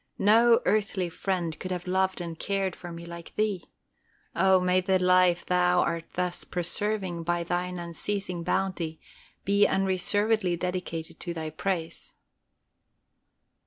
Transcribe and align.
No 0.17 0.61
earthly 0.65 1.09
friend 1.09 1.59
could 1.59 1.69
have 1.69 1.85
loved 1.85 2.21
and 2.21 2.39
cared 2.39 2.75
for 2.75 2.91
me 2.91 3.05
like 3.05 3.35
Thee. 3.35 3.65
Oh 4.35 4.59
may 4.59 4.81
the 4.81 4.97
life 4.97 5.45
Thou 5.45 5.81
art 5.81 6.05
thus 6.15 6.43
preserving 6.43 7.21
by 7.21 7.43
Thine 7.43 7.77
unceasing 7.77 8.41
bounty 8.41 8.99
be 9.45 9.67
unreservedly 9.67 10.57
dedicated 10.57 11.19
to 11.19 11.35
Thy 11.35 11.51
praise. 11.51 12.15